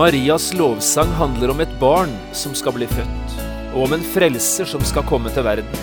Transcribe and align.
Marias 0.00 0.54
lovsang 0.54 1.10
handler 1.12 1.50
om 1.52 1.58
et 1.60 1.72
barn 1.80 2.12
som 2.32 2.54
skal 2.56 2.72
bli 2.72 2.86
født, 2.88 3.32
og 3.74 3.82
om 3.82 3.92
en 3.92 4.04
frelser 4.14 4.64
som 4.64 4.80
skal 4.88 5.04
komme 5.04 5.28
til 5.34 5.44
verden. 5.44 5.82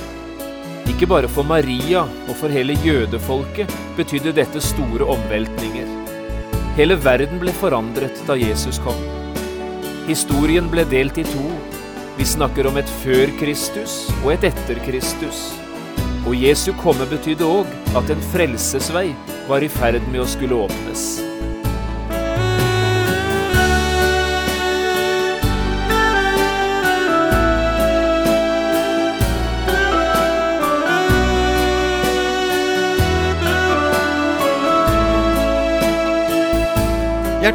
Ikke 0.89 1.05
bare 1.11 1.29
for 1.29 1.45
Maria 1.45 2.01
og 2.25 2.31
for 2.39 2.49
hele 2.49 2.73
jødefolket 2.81 3.75
betydde 3.99 4.33
dette 4.39 4.63
store 4.65 5.05
omveltninger. 5.13 5.93
Hele 6.79 6.97
verden 7.05 7.37
ble 7.43 7.53
forandret 7.59 8.23
da 8.25 8.39
Jesus 8.41 8.81
kom. 8.81 8.97
Historien 10.09 10.73
ble 10.73 10.87
delt 10.89 11.21
i 11.21 11.27
to. 11.29 11.53
Vi 12.17 12.25
snakker 12.25 12.71
om 12.71 12.81
et 12.81 12.97
før 13.05 13.29
Kristus 13.37 13.99
og 14.23 14.33
et 14.33 14.49
etter 14.49 14.81
Kristus. 14.89 15.45
Og 16.25 16.33
Jesu 16.33 16.71
komme 16.81 17.05
betydde 17.13 17.45
òg 17.45 17.69
at 17.93 18.09
en 18.09 18.29
frelsesvei 18.33 19.11
var 19.45 19.61
i 19.61 19.73
ferd 19.77 20.01
med 20.09 20.25
å 20.25 20.31
skulle 20.33 20.65
åpnes. 20.65 21.26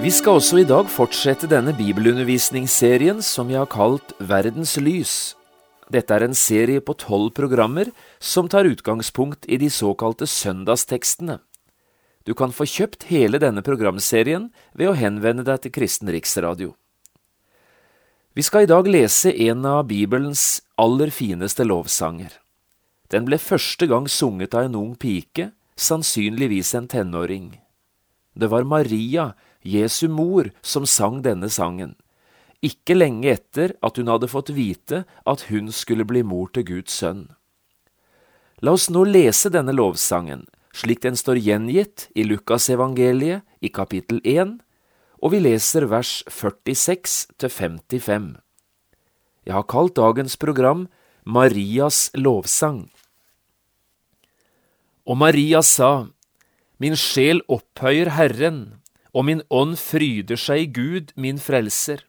Vi 0.00 0.10
skal 0.10 0.38
også 0.38 0.62
i 0.62 0.64
dag 0.64 0.88
fortsette 0.88 1.48
denne 1.50 1.74
bibelundervisningsserien 1.76 3.18
som 3.22 3.50
vi 3.50 3.58
har 3.58 3.68
kalt 3.68 4.14
Verdens 4.18 4.78
lys. 4.80 5.34
Dette 5.92 6.16
er 6.16 6.24
en 6.24 6.36
serie 6.38 6.80
på 6.80 6.94
tolv 6.96 7.34
programmer 7.36 7.90
som 8.16 8.48
tar 8.48 8.64
utgangspunkt 8.64 9.44
i 9.44 9.58
de 9.60 9.68
såkalte 9.70 10.24
søndagstekstene. 10.24 11.36
Du 12.24 12.32
kan 12.38 12.54
få 12.54 12.64
kjøpt 12.64 13.10
hele 13.10 13.40
denne 13.42 13.60
programserien 13.66 14.48
ved 14.72 14.88
å 14.88 14.96
henvende 14.96 15.44
deg 15.44 15.64
til 15.64 15.74
Kristen 15.74 16.08
Riksradio. 16.14 16.72
Vi 18.32 18.42
skal 18.46 18.64
i 18.64 18.70
dag 18.70 18.86
lese 18.88 19.34
en 19.50 19.66
av 19.68 19.84
Bibelens 19.90 20.62
aller 20.80 21.12
fineste 21.12 21.66
lovsanger. 21.68 22.38
Den 23.12 23.26
ble 23.28 23.36
første 23.36 23.84
gang 23.90 24.06
sunget 24.08 24.54
av 24.56 24.70
en 24.70 24.78
ung 24.78 24.94
pike, 24.96 25.50
sannsynligvis 25.76 26.72
en 26.78 26.88
tenåring. 26.88 27.50
Det 28.32 28.48
var 28.48 28.64
Maria, 28.64 29.34
Jesu 29.62 30.08
mor, 30.08 30.50
som 30.62 30.86
sang 30.86 31.22
denne 31.22 31.50
sangen, 31.50 31.94
ikke 32.62 32.94
lenge 32.94 33.30
etter 33.32 33.74
at 33.82 33.98
hun 33.98 34.10
hadde 34.10 34.30
fått 34.30 34.52
vite 34.54 35.02
at 35.26 35.46
hun 35.50 35.70
skulle 35.74 36.06
bli 36.06 36.22
mor 36.22 36.50
til 36.54 36.66
Guds 36.68 36.94
sønn. 36.94 37.26
La 38.62 38.74
oss 38.76 38.86
nå 38.94 39.02
lese 39.08 39.50
denne 39.50 39.74
lovsangen, 39.74 40.44
slik 40.70 41.02
den 41.02 41.18
står 41.18 41.40
gjengitt 41.42 42.06
i 42.14 42.22
Lukasevangeliet 42.22 43.42
i 43.58 43.70
kapittel 43.74 44.22
1, 44.22 44.60
og 45.22 45.34
vi 45.34 45.42
leser 45.42 45.86
vers 45.90 46.22
46 46.30 47.34
til 47.38 47.50
55. 47.50 48.30
Jeg 49.42 49.54
har 49.54 49.66
kalt 49.66 49.96
dagens 49.98 50.38
program 50.38 50.86
Marias 51.26 52.10
lovsang. 52.14 52.86
Og 55.02 55.18
Maria 55.18 55.62
sa, 55.66 56.06
Min 56.78 56.94
sjel 56.98 57.42
opphøyer 57.50 58.14
Herren, 58.14 58.81
og 59.12 59.26
min 59.28 59.42
ånd 59.52 59.76
fryder 59.80 60.40
seg 60.40 60.64
i 60.64 60.70
Gud, 60.72 61.12
min 61.16 61.40
frelser, 61.40 62.04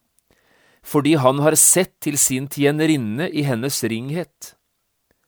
fordi 0.83 1.15
han 1.19 1.39
har 1.43 1.55
sett 1.59 1.95
til 2.03 2.17
sin 2.19 2.47
tjenerinne 2.51 3.29
i 3.29 3.45
hennes 3.47 3.79
ringhet. 3.87 4.53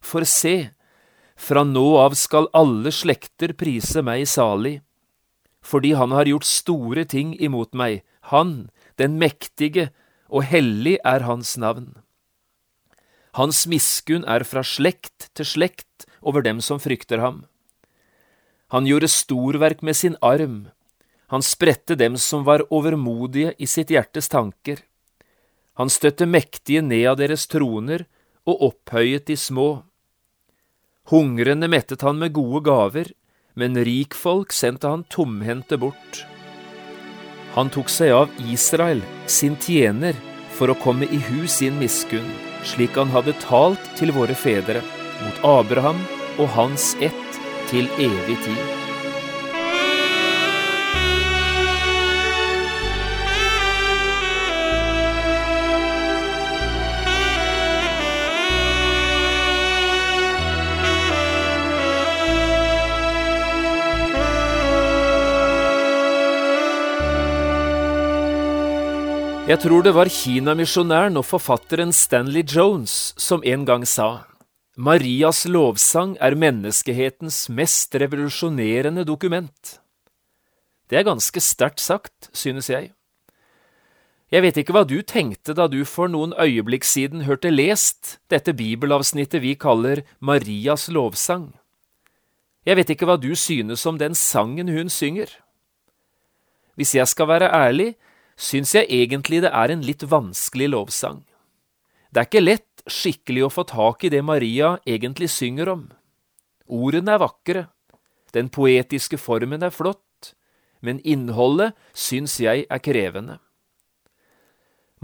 For 0.04 0.28
se, 0.28 0.72
fra 1.36 1.64
nå 1.68 1.86
av 2.00 2.16
skal 2.20 2.50
alle 2.56 2.92
slekter 2.96 3.56
prise 3.58 4.04
meg 4.06 4.28
salig, 4.32 4.80
fordi 5.66 5.96
han 5.98 6.14
har 6.14 6.30
gjort 6.30 6.48
store 6.48 7.06
ting 7.10 7.34
imot 7.42 7.74
meg, 7.74 8.04
han, 8.32 8.70
den 9.02 9.18
mektige, 9.22 9.90
og 10.30 10.46
hellig 10.48 10.98
er 11.06 11.26
hans 11.26 11.56
navn. 11.62 11.94
Hans 13.36 13.66
miskunn 13.68 14.24
er 14.32 14.46
fra 14.48 14.64
slekt 14.64 15.30
til 15.36 15.48
slekt 15.48 16.06
over 16.22 16.46
dem 16.46 16.62
som 16.64 16.80
frykter 16.80 17.20
ham. 17.20 17.44
Han 18.74 18.88
gjorde 18.88 19.12
storverk 19.12 19.84
med 19.84 19.98
sin 19.98 20.16
arm, 20.24 20.70
han 21.36 21.44
spredte 21.44 21.98
dem 22.00 22.16
som 22.18 22.46
var 22.48 22.62
overmodige 22.72 23.52
i 23.60 23.68
sitt 23.68 23.90
hjertes 23.92 24.30
tanker. 24.32 24.78
Han 25.76 25.90
støtte 25.92 26.24
mektige 26.24 26.80
ned 26.80 27.04
av 27.12 27.18
deres 27.20 27.44
troner 27.52 28.06
og 28.48 28.62
opphøyet 28.70 29.26
de 29.28 29.36
små. 29.36 29.84
Hungrende 31.12 31.68
mettet 31.68 32.06
han 32.08 32.22
med 32.22 32.32
gode 32.38 32.62
gaver, 32.70 33.12
men 33.60 33.76
rikfolk 33.76 34.56
sendte 34.56 34.88
han 34.88 35.04
tomhendte 35.12 35.76
bort. 35.82 36.22
Han 37.58 37.68
tok 37.72 37.92
seg 37.92 38.16
av 38.16 38.32
Israel, 38.48 39.04
sin 39.28 39.60
tjener, 39.60 40.16
for 40.56 40.72
å 40.72 40.80
komme 40.80 41.04
i 41.12 41.20
hu 41.28 41.44
sin 41.52 41.76
miskunn, 41.84 42.32
slik 42.64 42.96
han 42.96 43.12
hadde 43.12 43.36
talt 43.44 43.92
til 44.00 44.16
våre 44.16 44.40
fedre, 44.40 44.80
mot 45.20 45.46
Abraham 45.52 46.00
og 46.40 46.48
hans 46.56 46.94
ett 47.04 47.44
til 47.68 47.92
evig 48.00 48.40
tid. 48.48 48.85
Jeg 69.46 69.60
tror 69.62 69.84
det 69.86 69.92
var 69.94 70.10
kinamisjonæren 70.10 71.20
og 71.20 71.26
forfatteren 71.30 71.92
Stanley 71.94 72.42
Jones 72.42 73.14
som 73.22 73.44
en 73.46 73.62
gang 73.62 73.84
sa 73.86 74.26
Marias 74.74 75.44
lovsang 75.46 76.16
er 76.18 76.34
menneskehetens 76.34 77.44
mest 77.54 77.94
revolusjonerende 77.94 79.04
dokument. 79.06 79.76
Det 80.90 80.98
er 80.98 81.06
ganske 81.06 81.38
sterkt 81.38 81.80
sagt, 81.80 82.32
synes 82.34 82.72
jeg. 82.74 82.90
Jeg 84.34 84.42
vet 84.42 84.58
ikke 84.58 84.74
hva 84.74 84.82
du 84.82 84.98
tenkte 85.06 85.54
da 85.54 85.68
du 85.70 85.84
for 85.86 86.10
noen 86.10 86.34
øyeblikk 86.42 86.84
siden 86.84 87.28
hørte 87.30 87.54
lest 87.54 88.18
dette 88.34 88.50
bibelavsnittet 88.58 89.46
vi 89.46 89.54
kaller 89.54 90.02
Marias 90.20 90.88
lovsang. 90.90 91.52
Jeg 92.66 92.82
vet 92.82 92.90
ikke 92.90 93.06
hva 93.06 93.20
du 93.22 93.36
synes 93.38 93.86
om 93.86 94.02
den 94.02 94.18
sangen 94.18 94.74
hun 94.74 94.90
synger. 94.90 95.30
Hvis 96.74 96.96
jeg 96.98 97.08
skal 97.08 97.30
være 97.30 97.54
ærlig, 97.54 97.94
syns 98.36 98.76
jeg 98.76 98.90
egentlig 98.92 99.42
det 99.46 99.52
er 99.52 99.72
en 99.72 99.84
litt 99.86 100.04
vanskelig 100.12 100.70
lovsang. 100.74 101.24
Det 102.12 102.22
er 102.22 102.30
ikke 102.30 102.44
lett 102.44 102.84
skikkelig 102.88 103.48
å 103.48 103.54
få 103.54 103.66
tak 103.68 104.04
i 104.06 104.12
det 104.14 104.22
Maria 104.24 104.76
egentlig 104.86 105.32
synger 105.34 105.72
om. 105.72 105.88
Ordene 106.68 107.16
er 107.16 107.24
vakre, 107.24 107.66
den 108.36 108.50
poetiske 108.52 109.18
formen 109.22 109.64
er 109.64 109.74
flott, 109.74 110.36
men 110.84 111.02
innholdet 111.08 111.74
syns 111.96 112.38
jeg 112.42 112.68
er 112.70 112.84
krevende. 112.84 113.40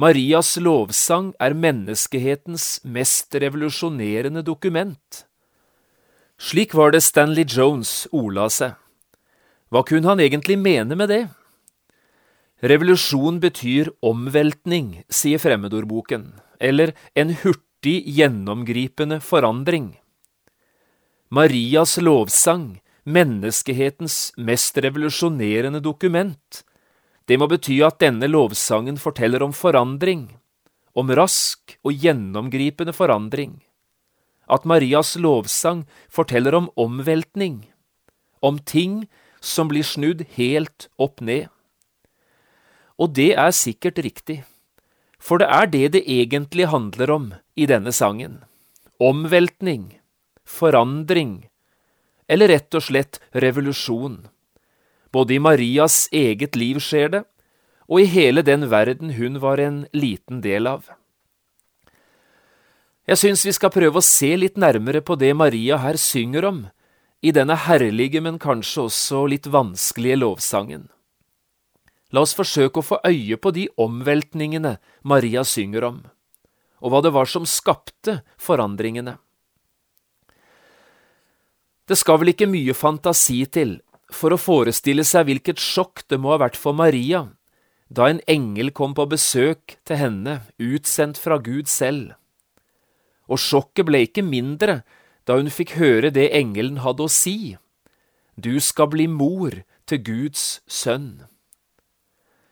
Marias 0.01 0.55
lovsang 0.57 1.33
er 1.39 1.53
menneskehetens 1.53 2.79
mest 2.83 3.35
revolusjonerende 3.35 4.41
dokument. 4.41 5.25
Slik 6.41 6.73
var 6.73 6.95
det 6.95 7.03
Stanley 7.05 7.45
Jones 7.45 8.07
ordla 8.11 8.47
seg. 8.49 8.73
Hva 9.69 9.83
kunne 9.87 10.09
han 10.09 10.23
egentlig 10.23 10.57
mene 10.57 10.97
med 10.97 11.11
det? 11.11 11.25
Revolusjon 12.61 13.39
betyr 13.41 13.87
omveltning, 14.05 15.01
sier 15.09 15.41
fremmedordboken, 15.41 16.27
eller 16.61 16.93
en 17.17 17.33
hurtig, 17.41 18.03
gjennomgripende 18.05 19.17
forandring. 19.25 19.95
Marias 21.33 21.95
lovsang, 21.97 22.75
menneskehetens 23.01 24.35
mest 24.37 24.77
revolusjonerende 24.77 25.81
dokument, 25.81 26.61
det 27.25 27.39
må 27.41 27.47
bety 27.49 27.79
at 27.81 27.97
denne 28.03 28.29
lovsangen 28.29 28.99
forteller 29.01 29.41
om 29.41 29.55
forandring, 29.57 30.27
om 30.93 31.09
rask 31.17 31.73
og 31.81 31.97
gjennomgripende 31.97 32.93
forandring. 32.93 33.55
At 34.45 34.67
Marias 34.69 35.15
lovsang 35.17 35.87
forteller 36.13 36.53
om 36.59 36.69
omveltning, 36.77 37.63
om 38.45 38.59
ting 38.59 39.07
som 39.41 39.71
blir 39.71 39.87
snudd 39.87 40.27
helt 40.37 40.91
opp 41.01 41.25
ned. 41.25 41.49
Og 43.01 43.15
det 43.17 43.31
er 43.33 43.53
sikkert 43.55 43.97
riktig, 44.05 44.43
for 45.17 45.41
det 45.41 45.47
er 45.49 45.69
det 45.73 45.87
det 45.95 46.03
egentlig 46.05 46.67
handler 46.69 47.11
om 47.13 47.25
i 47.57 47.65
denne 47.65 47.93
sangen. 47.93 48.43
Omveltning, 49.01 49.97
forandring, 50.45 51.47
eller 52.29 52.53
rett 52.53 52.77
og 52.77 52.85
slett 52.85 53.17
revolusjon. 53.33 54.27
Både 55.11 55.35
i 55.35 55.41
Marias 55.41 56.05
eget 56.13 56.55
liv 56.55 56.77
skjer 56.79 57.09
det, 57.15 57.23
og 57.89 58.03
i 58.03 58.07
hele 58.07 58.45
den 58.45 58.69
verden 58.71 59.17
hun 59.17 59.41
var 59.41 59.59
en 59.59 59.83
liten 59.91 60.45
del 60.45 60.69
av. 60.69 60.85
Jeg 63.09 63.17
syns 63.17 63.41
vi 63.43 63.51
skal 63.57 63.73
prøve 63.73 63.97
å 63.99 64.05
se 64.05 64.29
litt 64.37 64.61
nærmere 64.61 65.01
på 65.01 65.17
det 65.19 65.33
Maria 65.35 65.81
her 65.81 65.97
synger 65.99 66.45
om, 66.47 66.63
i 67.21 67.33
denne 67.33 67.57
herlige, 67.65 68.21
men 68.21 68.39
kanskje 68.41 68.85
også 68.87 69.25
litt 69.29 69.49
vanskelige 69.51 70.21
lovsangen. 70.21 70.87
La 72.11 72.23
oss 72.25 72.35
forsøke 72.35 72.81
å 72.81 72.85
få 72.85 72.99
øye 73.07 73.37
på 73.39 73.53
de 73.55 73.67
omveltningene 73.79 74.77
Maria 75.07 75.45
synger 75.47 75.87
om, 75.87 75.99
og 76.83 76.91
hva 76.91 77.01
det 77.05 77.13
var 77.15 77.29
som 77.31 77.47
skapte 77.47 78.19
forandringene. 78.41 79.15
Det 81.87 81.97
skal 81.99 82.21
vel 82.21 82.33
ikke 82.33 82.49
mye 82.51 82.75
fantasi 82.75 83.43
til 83.51 83.79
for 84.11 84.35
å 84.35 84.39
forestille 84.39 85.03
seg 85.07 85.27
hvilket 85.27 85.59
sjokk 85.59 86.03
det 86.11 86.19
må 86.19 86.33
ha 86.33 86.41
vært 86.43 86.59
for 86.59 86.75
Maria 86.75 87.25
da 87.91 88.07
en 88.07 88.21
engel 88.31 88.71
kom 88.71 88.93
på 88.95 89.03
besøk 89.11 89.75
til 89.83 89.99
henne, 89.99 90.37
utsendt 90.55 91.19
fra 91.19 91.35
Gud 91.43 91.67
selv. 91.67 92.13
Og 93.27 93.39
sjokket 93.39 93.87
ble 93.87 94.05
ikke 94.05 94.23
mindre 94.23 94.81
da 95.27 95.35
hun 95.35 95.51
fikk 95.51 95.75
høre 95.75 96.11
det 96.15 96.29
engelen 96.35 96.79
hadde 96.85 97.03
å 97.03 97.11
si. 97.11 97.57
Du 98.39 98.55
skal 98.63 98.87
bli 98.93 99.09
mor 99.11 99.59
til 99.91 100.03
Guds 100.07 100.61
sønn. 100.71 101.27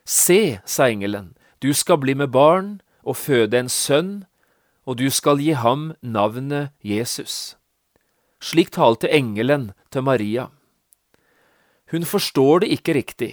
Se, 0.09 0.57
sa 0.65 0.87
engelen, 0.89 1.35
du 1.61 1.69
skal 1.77 1.99
bli 2.01 2.15
med 2.17 2.31
barn 2.33 2.79
og 3.05 3.19
føde 3.19 3.59
en 3.59 3.69
sønn, 3.69 4.23
og 4.89 4.97
du 4.97 5.05
skal 5.13 5.37
gi 5.37 5.53
ham 5.53 5.91
navnet 6.01 6.71
Jesus. 6.81 7.53
Slik 8.41 8.71
talte 8.73 9.11
engelen 9.13 9.69
til 9.93 10.07
Maria. 10.07 10.47
Hun 11.93 12.07
forstår 12.09 12.63
det 12.63 12.71
ikke 12.73 12.95
riktig, 12.97 13.29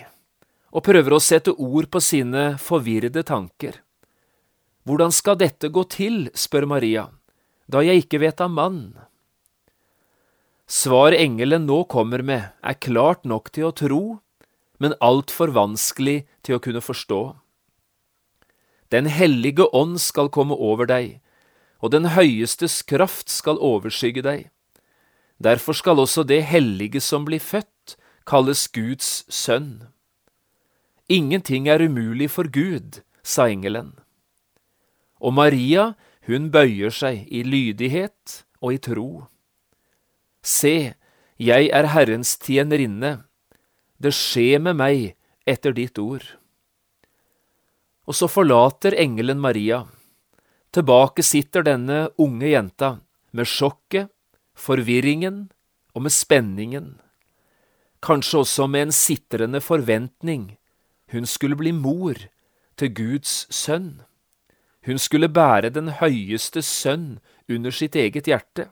og 0.69 0.84
prøver 0.84 1.17
å 1.17 1.23
sette 1.23 1.55
ord 1.56 1.88
på 1.88 2.02
sine 2.05 2.44
forvirrede 2.61 3.25
tanker. 3.25 3.81
Hvordan 4.84 5.17
skal 5.17 5.40
dette 5.40 5.73
gå 5.73 5.87
til, 5.88 6.26
spør 6.37 6.69
Maria, 6.69 7.08
da 7.73 7.81
jeg 7.81 8.05
ikke 8.05 8.20
vet 8.20 8.44
av 8.44 8.52
mann? 8.52 8.82
Svar 10.69 11.17
engelen 11.17 11.64
nå 11.70 11.87
kommer 11.88 12.20
med, 12.20 12.52
er 12.61 12.76
klart 12.76 13.25
nok 13.25 13.49
til 13.55 13.70
å 13.70 13.75
tro, 13.81 14.02
men 14.78 14.94
altfor 15.00 15.52
vanskelig 15.56 16.25
til 16.44 16.56
å 16.56 16.62
kunne 16.62 16.82
forstå. 16.84 17.37
Den 18.93 19.08
hellige 19.11 19.67
ånd 19.75 19.99
skal 20.00 20.31
komme 20.31 20.55
over 20.55 20.87
deg, 20.87 21.20
og 21.82 21.93
den 21.93 22.12
høyestes 22.14 22.82
kraft 22.87 23.31
skal 23.32 23.58
overskygge 23.58 24.23
deg. 24.23 24.46
Derfor 25.43 25.76
skal 25.76 26.00
også 26.00 26.25
det 26.25 26.44
hellige 26.49 27.00
som 27.00 27.26
blir 27.26 27.43
født, 27.43 27.96
kalles 28.26 28.67
Guds 28.73 29.26
sønn. 29.28 29.88
Ingenting 31.08 31.69
er 31.69 31.82
umulig 31.82 32.31
for 32.31 32.49
Gud, 32.50 33.02
sa 33.23 33.46
engelen. 33.46 33.94
Og 35.20 35.34
Maria, 35.34 35.94
hun 36.26 36.50
bøyer 36.50 36.90
seg 36.90 37.26
i 37.31 37.44
lydighet 37.46 38.43
og 38.61 38.75
i 38.75 38.81
tro. 38.82 39.11
Se, 40.43 40.94
jeg 41.38 41.70
er 41.70 41.90
Herrens 41.93 42.34
tjenerinne, 42.43 43.25
det 44.03 44.13
skjer 44.15 44.61
med 44.63 44.79
meg 44.79 45.15
etter 45.49 45.75
ditt 45.77 45.99
ord. 45.99 46.25
Og 48.07 48.15
så 48.15 48.29
forlater 48.31 48.95
engelen 48.99 49.41
Maria. 49.43 49.85
Tilbake 50.75 51.25
sitter 51.25 51.65
denne 51.67 52.07
unge 52.21 52.53
jenta 52.53 52.97
med 53.33 53.49
sjokket 53.49 54.13
forvirringen 54.57 55.47
og 55.95 56.07
med 56.07 56.13
spenningen, 56.13 56.97
kanskje 58.05 58.41
også 58.43 58.67
med 58.69 58.89
en 58.89 58.93
sitrende 58.93 59.61
forventning. 59.61 60.57
Hun 61.13 61.27
skulle 61.27 61.57
bli 61.57 61.73
mor 61.73 62.19
til 62.77 62.93
Guds 62.95 63.47
sønn. 63.55 64.03
Hun 64.87 64.99
skulle 64.99 65.29
bære 65.29 65.71
den 65.75 65.89
høyeste 66.01 66.63
sønn 66.63 67.19
under 67.49 67.71
sitt 67.71 67.97
eget 67.97 68.29
hjerte. 68.29 68.69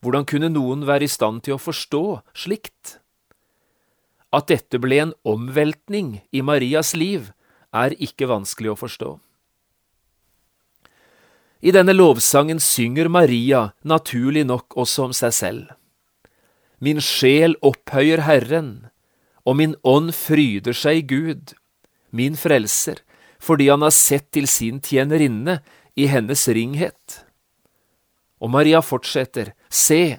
Hvordan 0.00 0.26
kunne 0.28 0.52
noen 0.52 0.84
være 0.86 1.08
i 1.08 1.12
stand 1.12 1.42
til 1.44 1.56
å 1.56 1.62
forstå 1.62 2.04
slikt? 2.36 2.98
At 4.34 4.50
dette 4.50 4.80
ble 4.82 4.98
en 5.02 5.14
omveltning 5.22 6.18
i 6.34 6.42
Marias 6.42 6.94
liv, 6.98 7.30
er 7.74 7.94
ikke 8.02 8.26
vanskelig 8.30 8.72
å 8.72 8.78
forstå. 8.78 9.12
I 11.64 11.72
denne 11.72 11.94
lovsangen 11.94 12.60
synger 12.60 13.08
Maria 13.08 13.70
naturlig 13.88 14.44
nok 14.46 14.76
også 14.76 15.08
om 15.08 15.14
seg 15.16 15.32
selv. 15.32 15.70
Min 16.84 17.00
sjel 17.00 17.54
opphøyer 17.64 18.24
Herren, 18.26 18.90
og 19.48 19.56
min 19.60 19.76
ånd 19.86 20.12
fryder 20.16 20.76
seg 20.76 21.00
i 21.00 21.06
Gud, 21.14 21.54
min 22.10 22.36
frelser, 22.36 23.00
fordi 23.40 23.70
han 23.70 23.84
har 23.84 23.94
sett 23.96 24.28
til 24.34 24.48
sin 24.50 24.82
tjenerinne 24.84 25.60
i 25.96 26.08
hennes 26.10 26.44
ringhet. 26.48 27.24
Og 28.44 28.52
Maria 28.52 28.82
fortsetter, 28.84 29.54
Se, 29.70 30.18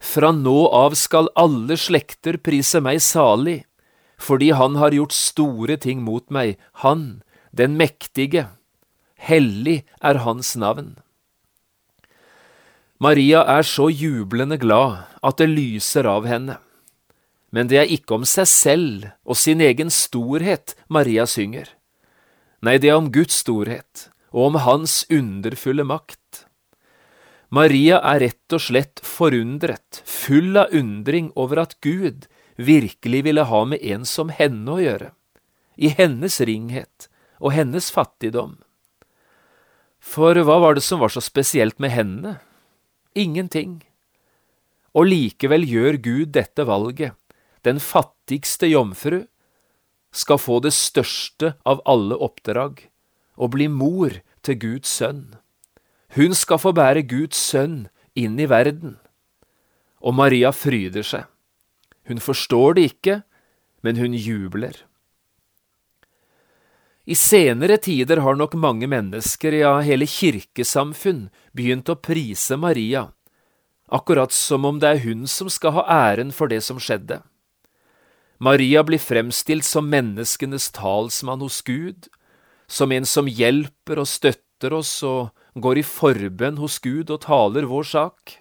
fra 0.00 0.32
nå 0.32 0.68
av 0.74 0.96
skal 0.98 1.28
alle 1.38 1.76
slekter 1.76 2.40
prise 2.40 2.80
meg 2.80 3.02
salig, 3.04 3.60
fordi 4.20 4.50
han 4.56 4.76
har 4.80 4.96
gjort 4.96 5.16
store 5.16 5.76
ting 5.80 6.02
mot 6.04 6.26
meg, 6.32 6.56
han, 6.84 7.22
den 7.52 7.76
mektige, 7.80 8.48
Hellig 9.20 9.82
er 10.00 10.22
hans 10.24 10.54
navn. 10.56 10.94
Maria 13.00 13.42
er 13.44 13.64
så 13.68 13.90
jublende 13.92 14.56
glad 14.60 15.02
at 15.24 15.36
det 15.40 15.50
lyser 15.52 16.08
av 16.08 16.24
henne. 16.28 16.56
Men 17.52 17.68
det 17.68 17.80
er 17.82 17.92
ikke 17.92 18.16
om 18.16 18.24
seg 18.28 18.48
selv 18.48 19.06
og 19.24 19.36
sin 19.36 19.60
egen 19.60 19.92
storhet 19.92 20.72
Maria 20.88 21.26
synger. 21.28 21.68
Nei, 22.64 22.78
det 22.80 22.92
er 22.92 23.00
om 23.00 23.10
Guds 23.12 23.40
storhet 23.42 24.08
og 24.30 24.50
om 24.50 24.58
Hans 24.64 25.02
underfulle 25.12 25.84
makt. 25.84 26.19
Maria 27.50 27.98
er 28.06 28.20
rett 28.22 28.54
og 28.54 28.62
slett 28.62 29.00
forundret, 29.02 30.04
full 30.06 30.54
av 30.60 30.70
undring 30.76 31.32
over 31.34 31.64
at 31.64 31.74
Gud 31.82 32.28
virkelig 32.54 33.24
ville 33.26 33.42
ha 33.42 33.64
med 33.66 33.82
en 33.82 34.04
som 34.06 34.30
henne 34.30 34.70
å 34.70 34.78
gjøre, 34.78 35.10
i 35.74 35.90
hennes 35.98 36.38
ringhet 36.46 37.08
og 37.40 37.56
hennes 37.56 37.90
fattigdom. 37.90 38.60
For 39.98 40.38
hva 40.46 40.60
var 40.62 40.78
det 40.78 40.84
som 40.86 41.02
var 41.02 41.10
så 41.10 41.22
spesielt 41.24 41.80
med 41.82 41.90
henne? 41.90 42.36
Ingenting. 43.18 43.80
Og 44.94 45.10
likevel 45.10 45.66
gjør 45.66 45.98
Gud 45.98 46.32
dette 46.38 46.64
valget. 46.68 47.18
Den 47.66 47.82
fattigste 47.82 48.70
jomfru 48.70 49.24
skal 50.14 50.38
få 50.38 50.62
det 50.62 50.72
største 50.74 51.56
av 51.66 51.82
alle 51.82 52.14
oppdrag, 52.14 52.86
å 53.34 53.50
bli 53.50 53.66
mor 53.66 54.22
til 54.46 54.58
Guds 54.62 54.90
sønn. 55.00 55.39
Hun 56.16 56.34
skal 56.34 56.58
få 56.58 56.72
bære 56.74 57.04
Guds 57.06 57.38
sønn 57.38 57.88
inn 58.18 58.38
i 58.40 58.48
verden. 58.50 58.96
Og 60.02 60.16
Maria 60.16 60.50
fryder 60.50 61.06
seg. 61.06 61.26
Hun 62.08 62.18
forstår 62.18 62.74
det 62.78 62.86
ikke, 62.90 63.20
men 63.86 64.00
hun 64.00 64.16
jubler. 64.16 64.74
I 67.06 67.14
senere 67.14 67.78
tider 67.80 68.20
har 68.22 68.36
nok 68.38 68.54
mange 68.54 68.86
mennesker, 68.90 69.54
ja 69.62 69.78
hele 69.82 70.06
kirkesamfunn, 70.06 71.28
begynt 71.56 71.88
å 71.90 71.98
prise 71.98 72.58
Maria, 72.60 73.08
akkurat 73.90 74.34
som 74.34 74.66
om 74.68 74.78
det 74.82 74.90
er 74.90 75.02
hun 75.06 75.26
som 75.30 75.50
skal 75.50 75.74
ha 75.78 75.86
æren 76.10 76.30
for 76.34 76.50
det 76.50 76.60
som 76.66 76.78
skjedde. 76.78 77.22
Maria 78.38 78.84
blir 78.86 79.02
fremstilt 79.02 79.66
som 79.66 79.90
menneskenes 79.90 80.70
talsmann 80.76 81.42
hos 81.44 81.60
Gud, 81.66 82.08
som 82.70 82.92
en 82.92 83.04
som 83.04 83.26
hjelper 83.28 84.00
og 84.00 84.08
støtter 84.08 84.76
oss 84.76 84.92
og 85.04 85.34
går 85.54 85.80
i 85.80 85.86
forbønn 85.86 86.60
hos 86.60 86.78
Gud 86.82 87.10
og 87.10 87.24
taler 87.26 87.66
vår 87.70 87.86
sak. 87.90 88.38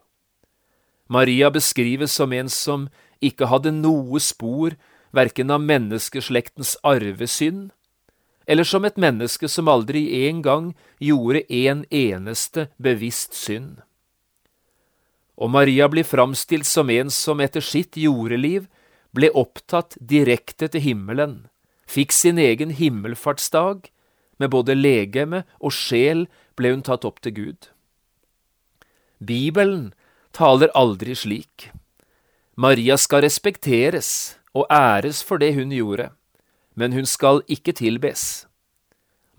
Maria 1.10 1.50
beskrives 1.50 2.14
som 2.14 2.34
en 2.34 2.50
som 2.50 2.88
ikke 3.22 3.50
hadde 3.50 3.74
noe 3.74 4.22
spor 4.22 4.78
verken 5.16 5.50
av 5.50 5.64
menneskeslektens 5.66 6.78
arvesynd 6.86 7.70
eller 8.50 8.66
som 8.66 8.86
et 8.86 8.98
menneske 8.98 9.46
som 9.50 9.70
aldri 9.70 10.02
en 10.26 10.42
gang 10.42 10.72
gjorde 10.98 11.44
en 11.54 11.84
eneste 11.94 12.66
bevisst 12.82 13.38
synd. 13.38 13.78
Og 15.38 15.52
Maria 15.54 15.86
blir 15.88 16.04
framstilt 16.04 16.66
som 16.66 16.90
en 16.90 17.14
som 17.14 17.40
etter 17.46 17.62
sitt 17.64 17.98
jordeliv 17.98 18.66
ble 19.14 19.30
opptatt 19.38 19.96
direkte 20.02 20.68
til 20.68 20.82
himmelen, 20.82 21.46
fikk 21.86 22.12
sin 22.14 22.42
egen 22.42 22.74
himmelfartsdag, 22.74 23.86
med 24.40 24.50
både 24.50 24.74
legeme 24.74 25.44
og 25.60 25.74
sjel 25.76 26.26
ble 26.60 26.74
hun 26.76 26.84
tatt 26.86 27.08
opp 27.08 27.22
til 27.24 27.36
Gud. 27.38 27.70
Bibelen 29.20 29.94
taler 30.36 30.72
aldri 30.76 31.16
slik. 31.16 31.70
Maria 32.60 32.98
skal 33.00 33.24
respekteres 33.24 34.38
og 34.54 34.68
æres 34.72 35.24
for 35.24 35.40
det 35.40 35.54
hun 35.56 35.72
gjorde, 35.72 36.10
men 36.76 36.94
hun 36.96 37.08
skal 37.08 37.42
ikke 37.48 37.76
tilbes. 37.76 38.46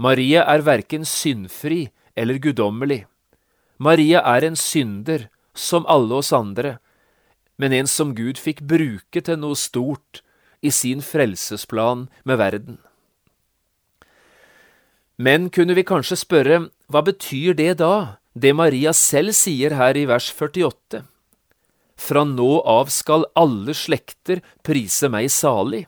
Maria 0.01 0.47
er 0.49 0.65
verken 0.65 1.05
syndfri 1.05 1.91
eller 2.17 2.41
guddommelig. 2.41 3.05
Maria 3.79 4.21
er 4.25 4.45
en 4.45 4.57
synder, 4.57 5.29
som 5.55 5.85
alle 5.89 6.15
oss 6.21 6.33
andre, 6.33 6.79
men 7.61 7.73
en 7.73 7.89
som 7.89 8.15
Gud 8.17 8.41
fikk 8.41 8.63
bruke 8.65 9.21
til 9.21 9.41
noe 9.41 9.57
stort 9.57 10.23
i 10.65 10.73
sin 10.73 11.03
frelsesplan 11.05 12.09
med 12.25 12.41
verden. 12.41 12.79
Men 15.21 15.51
kunne 15.53 15.75
vi 15.77 15.85
kanskje 15.85 16.17
spørre, 16.17 16.59
hva 16.89 17.01
betyr 17.05 17.53
det 17.59 17.75
da, 17.83 18.17
det 18.33 18.55
Maria 18.57 18.95
selv 18.97 19.35
sier 19.37 19.75
her 19.77 19.99
i 20.01 20.07
vers 20.09 20.31
48? 20.33 21.03
Fra 22.01 22.23
nå 22.25 22.53
av 22.65 22.89
skal 22.89 23.27
alle 23.37 23.75
slekter 23.77 24.41
prise 24.65 25.11
meg 25.13 25.29
salig. 25.35 25.83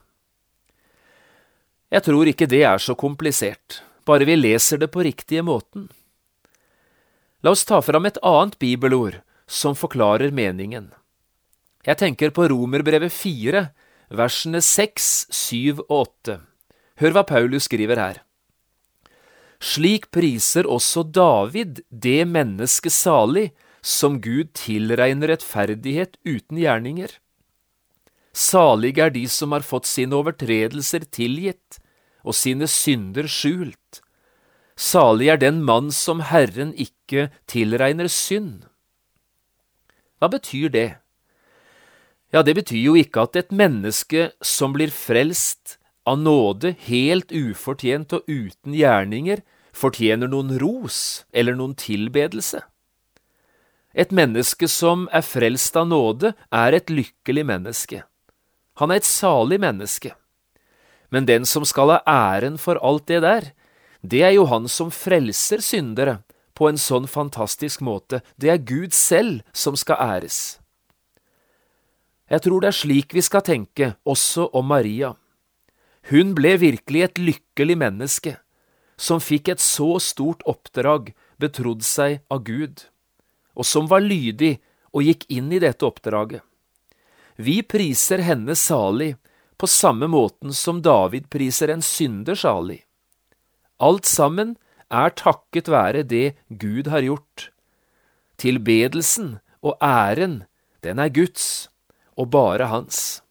Jeg 1.92 2.04
tror 2.04 2.28
ikke 2.28 2.48
det 2.50 2.60
er 2.68 2.82
så 2.82 2.92
komplisert, 2.98 3.78
bare 4.04 4.26
vi 4.28 4.36
leser 4.36 4.82
det 4.82 4.90
på 4.92 5.04
riktige 5.06 5.44
måten. 5.46 5.86
La 7.40 7.54
oss 7.56 7.64
ta 7.64 7.80
fram 7.80 8.04
et 8.10 8.20
annet 8.20 8.58
bibelord 8.60 9.16
som 9.48 9.78
forklarer 9.78 10.34
meningen. 10.34 10.90
Jeg 11.88 12.00
tenker 12.04 12.34
på 12.36 12.50
Romerbrevet 12.52 13.12
4, 13.16 13.64
versene 14.12 14.60
6, 14.60 15.08
7 15.32 15.80
og 15.86 15.96
8. 16.02 16.36
Hør 17.00 17.16
hva 17.16 17.24
Paulus 17.32 17.70
skriver 17.70 17.96
her. 17.96 18.20
Slik 19.62 20.08
priser 20.10 20.66
også 20.66 21.04
David 21.06 21.84
det 21.88 22.24
mennesket 22.26 22.94
salig 22.94 23.52
som 23.82 24.18
Gud 24.22 24.50
tilregner 24.58 25.30
rettferdighet 25.30 26.18
uten 26.26 26.58
gjerninger. 26.58 27.12
Salig 28.34 28.96
er 28.98 29.12
de 29.14 29.22
som 29.30 29.52
har 29.54 29.62
fått 29.62 29.86
sine 29.86 30.16
overtredelser 30.18 31.06
tilgitt 31.14 31.78
og 32.26 32.34
sine 32.34 32.66
synder 32.70 33.28
skjult. 33.30 34.00
Salig 34.74 35.28
er 35.30 35.38
den 35.38 35.60
mann 35.62 35.92
som 35.94 36.24
Herren 36.26 36.72
ikke 36.74 37.28
tilregner 37.50 38.08
synd. 38.10 38.64
Hva 40.18 40.30
betyr 40.32 40.72
det? 40.72 40.88
Ja, 42.32 42.42
det 42.42 42.56
betyr 42.56 42.80
jo 42.80 42.96
ikke 42.96 43.26
at 43.28 43.36
et 43.36 43.52
menneske 43.52 44.30
som 44.40 44.72
blir 44.74 44.90
frelst 44.94 45.76
av 46.04 46.18
nåde 46.18 46.74
helt 46.88 47.32
ufortjent 47.32 48.12
og 48.16 48.26
uten 48.26 48.74
gjerninger, 48.74 49.42
fortjener 49.72 50.28
noen 50.28 50.58
ros 50.60 51.24
eller 51.32 51.56
noen 51.56 51.74
tilbedelse. 51.78 52.62
Et 53.92 54.12
menneske 54.12 54.68
som 54.68 55.04
er 55.12 55.24
frelst 55.24 55.76
av 55.76 55.88
nåde, 55.88 56.32
er 56.50 56.72
et 56.72 56.90
lykkelig 56.90 57.44
menneske. 57.44 58.02
Han 58.80 58.90
er 58.90 59.02
et 59.02 59.08
salig 59.08 59.60
menneske. 59.60 60.14
Men 61.12 61.28
den 61.28 61.44
som 61.44 61.64
skal 61.68 61.92
ha 61.92 61.98
æren 62.08 62.56
for 62.56 62.80
alt 62.80 63.06
det 63.10 63.20
der, 63.20 63.50
det 64.00 64.22
er 64.24 64.32
jo 64.34 64.48
han 64.48 64.66
som 64.68 64.90
frelser 64.90 65.60
syndere 65.62 66.22
på 66.56 66.70
en 66.70 66.80
sånn 66.80 67.06
fantastisk 67.06 67.84
måte. 67.84 68.22
Det 68.36 68.50
er 68.50 68.64
Gud 68.64 68.96
selv 68.96 69.44
som 69.52 69.76
skal 69.76 70.00
æres. 70.00 70.58
Jeg 72.32 72.46
tror 72.46 72.62
det 72.64 72.72
er 72.72 72.80
slik 72.80 73.12
vi 73.12 73.20
skal 73.20 73.44
tenke 73.44 73.92
også 74.08 74.48
om 74.56 74.72
Maria. 74.72 75.12
Hun 76.10 76.32
ble 76.34 76.56
virkelig 76.58 77.02
et 77.06 77.20
lykkelig 77.20 77.76
menneske, 77.78 78.36
som 78.96 79.22
fikk 79.22 79.52
et 79.54 79.62
så 79.62 79.98
stort 80.02 80.42
oppdrag 80.48 81.12
betrodd 81.42 81.84
seg 81.86 82.20
av 82.30 82.42
Gud 82.46 82.86
og 83.54 83.66
som 83.68 83.88
var 83.90 84.04
lydig 84.04 84.56
og 84.92 85.04
gikk 85.06 85.26
inn 85.32 85.52
i 85.52 85.60
dette 85.62 85.86
oppdraget. 85.86 86.42
Vi 87.36 87.62
priser 87.64 88.22
henne 88.24 88.56
salig 88.58 89.14
på 89.60 89.68
samme 89.70 90.08
måten 90.10 90.52
som 90.56 90.82
David 90.84 91.28
priser 91.32 91.72
en 91.72 91.84
synder 91.84 92.36
salig. 92.38 92.82
Alt 93.82 94.06
sammen 94.06 94.56
er 94.92 95.14
takket 95.16 95.70
være 95.72 96.04
det 96.04 96.34
Gud 96.48 96.90
har 96.92 97.04
gjort. 97.04 97.48
Tilbedelsen 98.36 99.38
og 99.62 99.78
æren, 99.82 100.42
den 100.82 101.00
er 101.00 101.12
Guds, 101.14 101.68
og 102.18 102.30
bare 102.34 102.68
hans. 102.68 103.22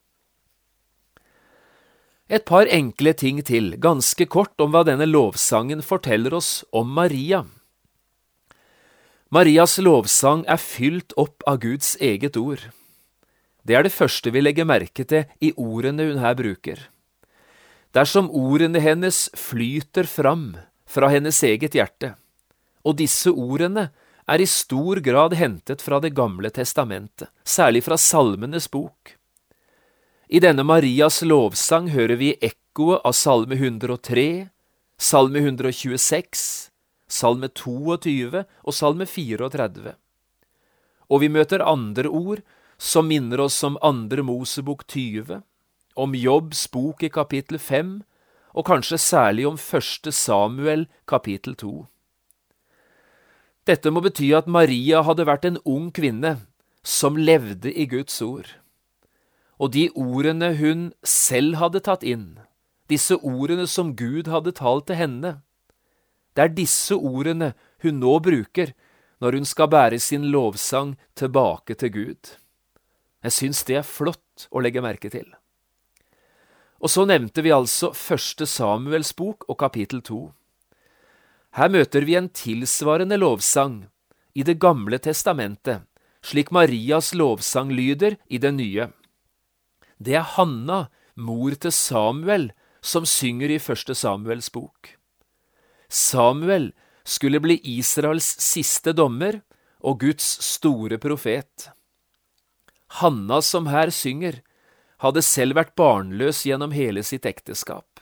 Et 2.32 2.44
par 2.48 2.70
enkle 2.72 3.12
ting 3.12 3.42
til, 3.44 3.74
ganske 3.76 4.24
kort 4.32 4.62
om 4.64 4.72
hva 4.72 4.86
denne 4.88 5.04
lovsangen 5.04 5.82
forteller 5.84 6.38
oss 6.38 6.62
om 6.72 6.88
Maria. 6.96 7.42
Marias 9.36 9.76
lovsang 9.84 10.46
er 10.48 10.62
fylt 10.64 11.12
opp 11.20 11.44
av 11.48 11.60
Guds 11.66 11.98
eget 12.00 12.40
ord. 12.40 12.64
Det 13.68 13.76
er 13.76 13.84
det 13.84 13.92
første 13.92 14.32
vi 14.32 14.46
legger 14.46 14.68
merke 14.68 15.04
til 15.04 15.28
i 15.44 15.52
ordene 15.60 16.08
hun 16.08 16.24
her 16.24 16.40
bruker. 16.40 16.80
Dersom 17.92 18.32
ordene 18.32 18.80
hennes 18.80 19.26
flyter 19.36 20.08
fram 20.08 20.54
fra 20.88 21.12
hennes 21.12 21.44
eget 21.44 21.76
hjerte, 21.76 22.14
og 22.88 22.96
disse 23.04 23.32
ordene 23.32 23.90
er 24.24 24.40
i 24.40 24.48
stor 24.48 25.04
grad 25.04 25.36
hentet 25.36 25.84
fra 25.84 26.00
Det 26.00 26.16
gamle 26.16 26.48
testamentet, 26.48 27.28
særlig 27.44 27.84
fra 27.84 28.00
Salmenes 28.00 28.72
bok. 28.72 29.18
I 30.32 30.40
denne 30.40 30.64
Marias 30.64 31.18
lovsang 31.28 31.90
hører 31.92 32.16
vi 32.16 32.30
ekkoet 32.40 33.02
av 33.04 33.12
Salme 33.20 33.58
103, 33.58 34.48
Salme 34.96 35.42
126, 35.44 36.44
Salme 37.12 37.50
22 37.52 38.40
og 38.40 38.78
Salme 38.78 39.04
34. 39.04 39.92
Og 41.12 41.20
vi 41.20 41.28
møter 41.36 41.66
andre 41.68 42.08
ord 42.08 42.40
som 42.80 43.12
minner 43.12 43.44
oss 43.44 43.60
om 43.68 43.76
Andre 43.84 44.24
Mosebok 44.24 44.88
20, 44.88 45.42
om 46.00 46.16
Jobbs 46.16 46.64
bok 46.72 47.04
i 47.04 47.12
kapittel 47.12 47.60
5, 47.60 47.92
og 48.56 48.68
kanskje 48.72 49.02
særlig 49.04 49.50
om 49.52 49.60
Første 49.60 50.16
Samuel 50.16 50.88
kapittel 51.12 51.60
2. 51.60 51.74
Dette 53.68 53.92
må 53.92 54.00
bety 54.08 54.32
at 54.40 54.48
Maria 54.48 55.04
hadde 55.04 55.28
vært 55.28 55.52
en 55.52 55.60
ung 55.68 55.92
kvinne 55.92 56.38
som 56.88 57.20
levde 57.20 57.76
i 57.76 57.84
Guds 57.84 58.24
ord. 58.24 58.61
Og 59.62 59.74
de 59.76 59.90
ordene 59.94 60.56
hun 60.58 60.88
selv 61.06 61.60
hadde 61.62 61.84
tatt 61.86 62.04
inn, 62.04 62.40
disse 62.90 63.16
ordene 63.22 63.68
som 63.70 63.94
Gud 63.96 64.28
hadde 64.32 64.56
talt 64.58 64.88
til 64.90 64.98
henne, 64.98 65.36
det 66.34 66.44
er 66.44 66.56
disse 66.56 66.96
ordene 66.96 67.52
hun 67.84 68.00
nå 68.02 68.18
bruker 68.26 68.74
når 69.22 69.38
hun 69.38 69.46
skal 69.46 69.70
bære 69.70 70.00
sin 70.02 70.32
lovsang 70.34 70.96
tilbake 71.16 71.76
til 71.78 71.94
Gud. 71.94 72.32
Jeg 73.22 73.36
syns 73.36 73.62
det 73.68 73.78
er 73.78 73.86
flott 73.86 74.48
å 74.50 74.64
legge 74.64 74.82
merke 74.82 75.12
til. 75.14 75.28
Og 76.82 76.90
så 76.90 77.06
nevnte 77.06 77.44
vi 77.46 77.54
altså 77.54 77.92
første 77.94 78.48
Samuels 78.50 79.14
bok 79.14 79.46
og 79.46 79.60
kapittel 79.62 80.02
to. 80.02 80.32
Her 81.54 81.70
møter 81.70 82.08
vi 82.08 82.16
en 82.18 82.32
tilsvarende 82.34 83.20
lovsang 83.20 83.84
i 84.34 84.44
Det 84.48 84.58
gamle 84.58 84.98
testamentet, 84.98 85.84
slik 86.24 86.50
Marias 86.52 87.12
lovsang 87.14 87.70
lyder 87.70 88.16
i 88.30 88.40
det 88.40 88.54
nye. 88.56 88.88
Det 90.02 90.16
er 90.18 90.26
Hanna, 90.26 90.88
mor 91.16 91.54
til 91.62 91.74
Samuel, 91.76 92.50
som 92.82 93.06
synger 93.06 93.52
i 93.54 93.60
første 93.62 93.94
Samuels 93.94 94.50
bok. 94.50 94.96
Samuel 95.90 96.72
skulle 97.06 97.42
bli 97.44 97.60
Israels 97.78 98.26
siste 98.42 98.96
dommer 98.98 99.42
og 99.86 100.00
Guds 100.02 100.26
store 100.46 100.98
profet. 101.02 101.70
Hanna 103.02 103.42
som 103.46 103.70
her 103.70 103.94
synger, 103.94 104.42
hadde 105.02 105.24
selv 105.26 105.58
vært 105.58 105.74
barnløs 105.78 106.44
gjennom 106.46 106.74
hele 106.76 107.02
sitt 107.06 107.26
ekteskap. 107.26 108.02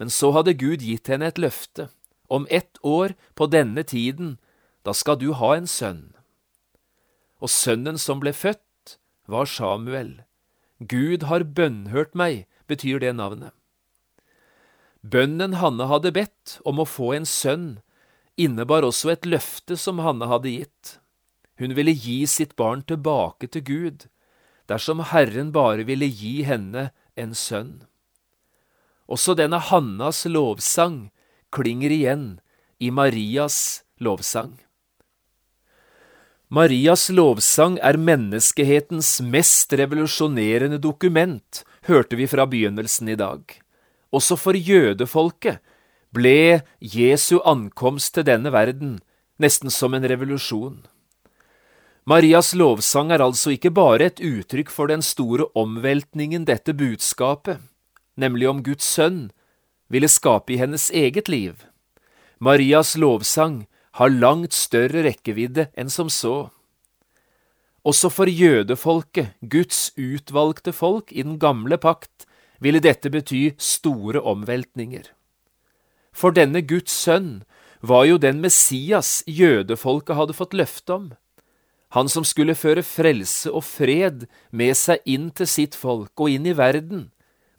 Men 0.00 0.10
så 0.10 0.30
hadde 0.32 0.56
Gud 0.56 0.84
gitt 0.84 1.10
henne 1.12 1.28
et 1.28 1.40
løfte. 1.40 1.90
Om 2.32 2.46
ett 2.50 2.80
år, 2.82 3.12
på 3.36 3.46
denne 3.52 3.84
tiden, 3.84 4.38
da 4.84 4.94
skal 4.96 5.20
du 5.20 5.32
ha 5.36 5.52
en 5.56 5.68
sønn. 5.68 6.14
Og 7.44 7.52
sønnen 7.52 8.00
som 8.00 8.20
ble 8.24 8.32
født, 8.32 8.96
var 9.28 9.48
Samuel. 9.48 10.24
Gud 10.80 11.22
har 11.30 11.44
bønnhørt 11.44 12.14
meg, 12.14 12.46
betyr 12.66 12.98
det 13.02 13.14
navnet. 13.16 13.52
Bønnen 15.04 15.58
Hanne 15.60 15.86
hadde 15.90 16.14
bedt 16.16 16.58
om 16.64 16.80
å 16.80 16.88
få 16.88 17.12
en 17.14 17.26
sønn, 17.28 17.78
innebar 18.40 18.86
også 18.86 19.12
et 19.12 19.28
løfte 19.28 19.76
som 19.78 20.00
Hanne 20.02 20.26
hadde 20.30 20.50
gitt. 20.50 20.98
Hun 21.60 21.76
ville 21.76 21.92
gi 21.92 22.24
sitt 22.26 22.56
barn 22.56 22.82
tilbake 22.82 23.46
til 23.52 23.62
Gud, 23.68 24.06
dersom 24.66 25.04
Herren 25.12 25.52
bare 25.52 25.84
ville 25.86 26.08
gi 26.08 26.42
henne 26.48 26.88
en 27.20 27.34
sønn. 27.36 27.84
Også 29.06 29.36
denne 29.36 29.60
Hannas 29.60 30.24
lovsang 30.24 31.10
klinger 31.52 31.92
igjen 31.92 32.26
i 32.80 32.90
Marias 32.90 33.84
lovsang. 34.00 34.56
Marias 36.54 37.08
lovsang 37.10 37.80
er 37.82 37.96
menneskehetens 37.98 39.16
mest 39.26 39.72
revolusjonerende 39.74 40.76
dokument, 40.78 41.64
hørte 41.88 42.14
vi 42.14 42.28
fra 42.30 42.44
begynnelsen 42.46 43.10
i 43.10 43.16
dag. 43.18 43.42
Også 44.14 44.36
for 44.38 44.54
jødefolket 44.54 45.58
ble 46.14 46.62
Jesu 46.78 47.40
ankomst 47.42 48.14
til 48.14 48.28
denne 48.28 48.52
verden 48.54 49.00
nesten 49.42 49.72
som 49.72 49.98
en 49.98 50.06
revolusjon. 50.06 50.78
Marias 52.06 52.52
lovsang 52.54 53.10
er 53.10 53.24
altså 53.24 53.56
ikke 53.56 53.74
bare 53.74 54.12
et 54.12 54.22
uttrykk 54.22 54.70
for 54.70 54.92
den 54.92 55.02
store 55.02 55.48
omveltningen 55.58 56.46
dette 56.46 56.76
budskapet, 56.76 57.58
nemlig 58.14 58.52
om 58.52 58.62
Guds 58.62 58.86
sønn, 58.86 59.32
ville 59.90 60.12
skape 60.12 60.54
i 60.54 60.62
hennes 60.62 60.90
eget 60.94 61.26
liv. 61.26 61.66
Marias 62.38 62.94
lovsang 62.94 63.64
har 63.98 64.10
langt 64.10 64.54
større 64.56 65.04
rekkevidde 65.06 65.68
enn 65.78 65.90
som 65.92 66.10
så. 66.10 66.50
Også 67.84 68.08
for 68.10 68.30
jødefolket, 68.30 69.34
Guds 69.40 69.92
utvalgte 70.00 70.72
folk 70.72 71.12
i 71.12 71.22
den 71.22 71.38
gamle 71.38 71.78
pakt, 71.78 72.26
ville 72.58 72.80
dette 72.80 73.10
bety 73.12 73.52
store 73.60 74.22
omveltninger. 74.24 75.10
For 76.14 76.34
denne 76.34 76.62
Guds 76.64 76.94
sønn 76.94 77.42
var 77.84 78.06
jo 78.08 78.16
den 78.18 78.40
Messias 78.40 79.22
jødefolket 79.28 80.16
hadde 80.16 80.36
fått 80.38 80.56
løfte 80.56 80.94
om, 80.94 81.08
han 81.94 82.08
som 82.10 82.24
skulle 82.26 82.56
føre 82.58 82.82
frelse 82.82 83.52
og 83.54 83.62
fred 83.62 84.24
med 84.50 84.74
seg 84.74 85.04
inn 85.06 85.28
til 85.30 85.46
sitt 85.46 85.76
folk 85.78 86.18
og 86.18 86.32
inn 86.32 86.48
i 86.50 86.56
verden, 86.58 87.10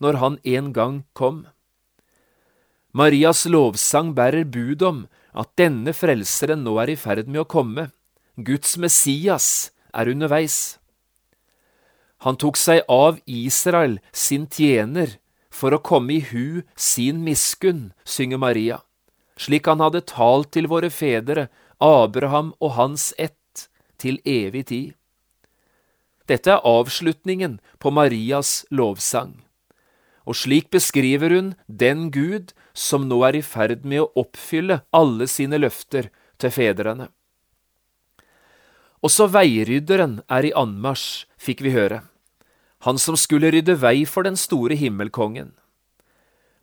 når 0.04 0.20
han 0.20 0.40
en 0.44 0.74
gang 0.76 0.98
kom. 1.16 1.46
Marias 2.92 3.46
lovsang 3.48 4.12
bærer 4.16 4.44
bud 4.44 4.84
om 4.84 5.06
at 5.36 5.52
denne 5.60 5.92
frelseren 5.96 6.64
nå 6.64 6.78
er 6.82 6.94
i 6.94 6.98
ferd 7.00 7.28
med 7.28 7.44
å 7.44 7.50
komme, 7.50 7.90
Guds 8.36 8.76
Messias 8.80 9.72
er 9.96 10.12
underveis. 10.12 10.78
Han 12.24 12.40
tok 12.40 12.58
seg 12.58 12.84
av 12.92 13.20
Israel, 13.28 14.00
sin 14.12 14.48
tjener, 14.48 15.18
for 15.52 15.76
å 15.76 15.84
komme 15.84 16.18
i 16.18 16.24
hu 16.32 16.64
sin 16.76 17.22
miskunn, 17.24 17.92
synger 18.04 18.42
Maria, 18.42 18.82
slik 19.40 19.68
han 19.72 19.84
hadde 19.84 20.04
talt 20.10 20.52
til 20.56 20.68
våre 20.72 20.92
fedre, 20.92 21.48
Abraham 21.80 22.54
og 22.64 22.76
hans 22.80 23.12
ett, 23.20 23.68
til 24.00 24.20
evig 24.28 24.66
tid. 24.72 24.94
Dette 26.28 26.52
er 26.56 26.66
avslutningen 26.66 27.60
på 27.80 27.92
Marias 27.94 28.66
lovsang, 28.74 29.38
og 30.26 30.36
slik 30.40 30.72
beskriver 30.74 31.32
hun 31.36 31.54
den 31.68 32.10
Gud 32.12 32.56
som 32.76 33.08
nå 33.10 33.22
er 33.26 33.40
i 33.40 33.44
ferd 33.46 33.86
med 33.88 34.04
å 34.04 34.12
oppfylle 34.26 34.82
alle 34.94 35.28
sine 35.32 35.58
løfter 35.62 36.12
til 36.38 36.52
fedrene. 36.52 37.08
Også 39.06 39.30
veirydderen 39.32 40.20
er 40.28 40.48
i 40.48 40.54
anmarsj, 40.58 41.26
fikk 41.38 41.62
vi 41.64 41.76
høre, 41.76 42.02
han 42.86 43.00
som 43.02 43.18
skulle 43.18 43.52
rydde 43.54 43.78
vei 43.82 44.04
for 44.10 44.28
den 44.28 44.38
store 44.38 44.76
himmelkongen. 44.78 45.54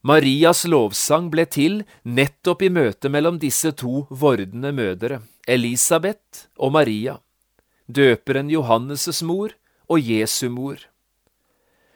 Marias 0.02 0.64
lovsang 0.66 1.28
ble 1.31 1.45
til 1.47 1.83
nettopp 2.02 2.64
i 2.66 2.71
møtet 2.75 3.11
mellom 3.14 3.38
disse 3.38 3.71
to 3.78 4.04
vordende 4.11 4.73
mødre, 4.75 5.21
Elisabeth 5.47 6.49
og 6.59 6.75
Maria, 6.75 7.21
døperen 7.87 8.50
Johannes' 8.50 9.23
mor 9.23 9.54
og 9.87 10.02
Jesu 10.02 10.49
mor. 10.50 10.81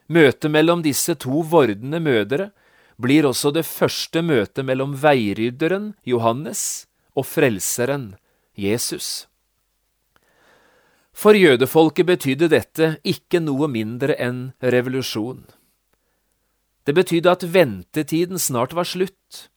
Møtet 0.06 0.50
mellom 0.54 0.84
disse 0.86 1.16
to 1.18 1.42
vordende 1.50 1.98
mødre 1.98 2.52
blir 2.96 3.26
også 3.28 3.52
det 3.52 3.66
første 3.68 4.22
møtet 4.24 4.64
mellom 4.64 4.94
veirydderen 5.00 5.92
Johannes 6.08 6.86
og 7.16 7.26
frelseren 7.28 8.14
Jesus. 8.56 9.26
For 11.16 11.36
jødefolket 11.36 12.08
betydde 12.08 12.48
dette 12.52 12.88
ikke 13.04 13.40
noe 13.40 13.68
mindre 13.72 14.16
enn 14.20 14.50
revolusjon. 14.60 15.46
Det 16.86 16.94
betydde 16.94 17.32
at 17.32 17.44
ventetiden 17.52 18.38
snart 18.38 18.76
var 18.76 18.88
slutt. 18.88 19.48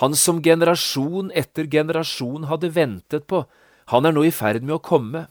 Han 0.00 0.14
som 0.14 0.42
generasjon 0.42 1.32
etter 1.34 1.66
generasjon 1.70 2.46
hadde 2.50 2.70
ventet 2.76 3.26
på, 3.26 3.44
han 3.92 4.06
er 4.06 4.14
nå 4.14 4.26
i 4.26 4.34
ferd 4.34 4.62
med 4.62 4.78
å 4.78 4.82
komme. 4.82 5.26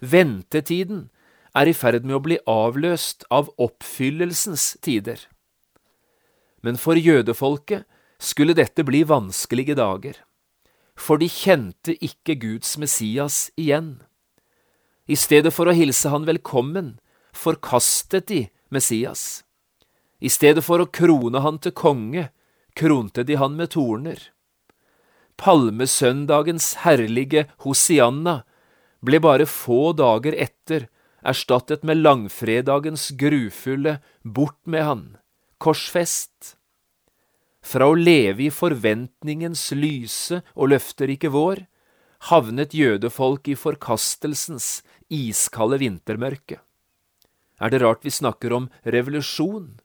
Ventetiden 0.00 1.08
er 1.54 1.68
i 1.68 1.76
ferd 1.76 2.06
med 2.06 2.18
å 2.18 2.24
bli 2.24 2.38
avløst 2.48 3.26
av 3.30 3.50
oppfyllelsens 3.60 4.76
tider. 4.84 5.28
Men 6.62 6.78
for 6.78 6.98
jødefolket 6.98 7.84
skulle 8.22 8.54
dette 8.54 8.84
bli 8.86 9.02
vanskelige 9.06 9.74
dager, 9.78 10.14
for 10.94 11.18
de 11.18 11.26
kjente 11.26 11.96
ikke 11.98 12.38
Guds 12.38 12.76
Messias 12.78 13.48
igjen. 13.58 13.96
I 15.10 15.18
stedet 15.18 15.50
for 15.54 15.66
å 15.66 15.74
hilse 15.74 16.12
han 16.12 16.28
velkommen, 16.28 16.94
forkastet 17.34 18.28
de 18.30 18.44
Messias. 18.70 19.42
I 20.22 20.30
stedet 20.30 20.62
for 20.62 20.78
å 20.78 20.86
krone 20.86 21.42
han 21.42 21.58
til 21.58 21.74
konge, 21.74 22.28
kronte 22.78 23.24
de 23.26 23.36
han 23.40 23.56
med 23.58 23.74
torner. 23.74 24.20
Palmesøndagens 25.40 26.84
herlige 26.84 27.48
Hosianna 27.64 28.42
ble 29.02 29.18
bare 29.18 29.48
få 29.50 29.90
dager 29.98 30.36
etter 30.38 30.86
erstattet 31.26 31.82
med 31.82 31.98
langfredagens 32.02 33.10
grufulle 33.18 33.98
Bort 34.22 34.60
med 34.64 34.86
han, 34.86 35.02
korsfest. 35.62 36.56
Fra 37.62 37.86
å 37.86 37.94
leve 37.94 38.48
i 38.48 38.50
forventningens 38.50 39.68
lyse 39.78 40.42
og 40.56 40.72
løfterike 40.74 41.30
vår, 41.30 41.64
havnet 42.30 42.74
jødefolk 42.74 43.48
i 43.50 43.58
forkastelsens 43.58 44.82
iskalde 45.12 45.78
vintermørke. 45.82 46.58
Er 47.62 47.70
det 47.70 47.82
rart 47.82 48.02
vi 48.02 48.10
snakker 48.10 48.54
om 48.54 48.70
revolusjon 48.82 49.76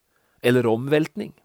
eller 0.41 0.69
omveltning? 0.69 1.35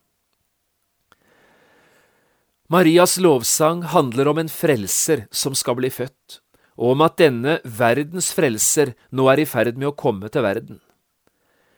Marias 2.73 3.18
lovsang 3.21 3.83
handler 3.92 4.31
om 4.31 4.38
en 4.40 4.49
frelser 4.49 5.27
som 5.29 5.53
skal 5.53 5.77
bli 5.77 5.90
født, 5.92 6.38
og 6.81 6.95
om 6.95 7.05
at 7.05 7.18
denne 7.21 7.59
verdens 7.68 8.31
frelser 8.33 8.95
nå 9.12 9.27
er 9.29 9.42
i 9.42 9.49
ferd 9.49 9.77
med 9.77 9.90
å 9.90 9.97
komme 9.99 10.31
til 10.33 10.47
verden. 10.47 10.81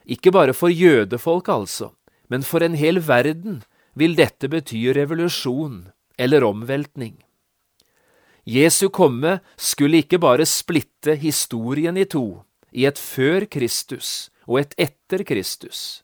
Ikke 0.07 0.31
bare 0.31 0.55
for 0.55 0.71
jødefolk, 0.71 1.51
altså, 1.51 1.91
men 2.29 2.43
for 2.43 2.65
en 2.65 2.77
hel 2.79 3.01
verden 3.05 3.63
vil 3.95 4.17
dette 4.19 4.49
bety 4.51 4.87
revolusjon 4.97 5.89
eller 6.19 6.45
omveltning. 6.45 7.19
Jesu 8.45 8.89
komme 8.89 9.39
skulle 9.57 10.03
ikke 10.05 10.21
bare 10.21 10.45
splitte 10.47 11.17
historien 11.17 11.97
i 11.97 12.05
to, 12.05 12.45
i 12.73 12.85
et 12.85 12.99
før 13.01 13.47
Kristus 13.49 14.29
og 14.45 14.61
et 14.61 14.75
etter 14.77 15.25
Kristus. 15.25 16.03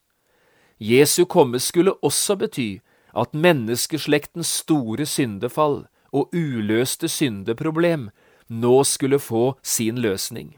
Jesu 0.80 1.26
komme 1.28 1.60
skulle 1.60 1.92
også 2.00 2.38
bety 2.40 2.80
at 3.12 3.34
menneskeslektens 3.36 4.48
store 4.62 5.04
syndefall 5.06 5.82
og 6.12 6.32
uløste 6.32 7.08
syndeproblem 7.08 8.08
nå 8.48 8.76
skulle 8.84 9.18
få 9.18 9.58
sin 9.62 10.00
løsning. 10.00 10.56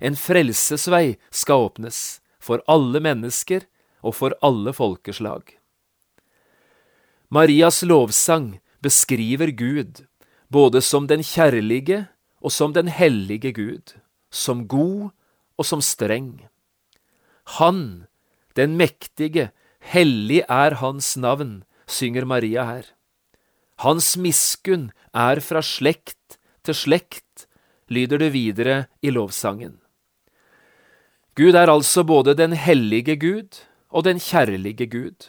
En 0.00 0.16
frelsesvei 0.16 1.16
skal 1.30 1.68
åpnes 1.68 1.98
for 2.42 2.62
alle 2.70 3.00
mennesker 3.02 3.66
og 4.02 4.16
for 4.18 4.34
alle 4.42 4.72
folkeslag. 4.76 5.58
Marias 7.32 7.82
lovsang 7.82 8.58
beskriver 8.82 9.54
Gud 9.56 10.04
både 10.52 10.82
som 10.84 11.06
den 11.08 11.22
kjærlige 11.24 12.06
og 12.42 12.52
som 12.52 12.74
den 12.76 12.90
hellige 12.92 13.52
Gud, 13.56 13.94
som 14.30 14.66
god 14.68 15.10
og 15.56 15.66
som 15.66 15.80
streng. 15.80 16.42
Han, 17.58 18.06
den 18.56 18.76
mektige, 18.76 19.50
hellig 19.80 20.42
er 20.48 20.76
hans 20.82 21.16
navn, 21.16 21.62
synger 21.86 22.26
Maria 22.28 22.66
her. 22.68 22.90
Hans 23.82 24.16
miskunn 24.16 24.90
er 25.14 25.40
fra 25.40 25.62
slekt 25.64 26.38
til 26.66 26.76
slekt, 26.76 27.46
lyder 27.88 28.20
det 28.22 28.32
videre 28.34 28.76
i 29.02 29.10
lovsangen. 29.10 29.78
Gud 31.34 31.56
er 31.56 31.70
altså 31.72 32.04
både 32.04 32.36
den 32.36 32.52
hellige 32.52 33.16
Gud 33.16 33.62
og 33.92 34.06
den 34.08 34.18
kjærlige 34.18 34.88
Gud, 34.88 35.28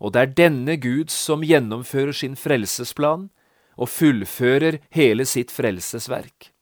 og 0.00 0.14
det 0.14 0.22
er 0.22 0.36
denne 0.38 0.76
Gud 0.80 1.10
som 1.12 1.42
gjennomfører 1.44 2.14
sin 2.16 2.36
frelsesplan 2.38 3.28
og 3.76 3.90
fullfører 3.90 4.78
hele 4.94 5.26
sitt 5.28 5.52
frelsesverk. 5.52 6.52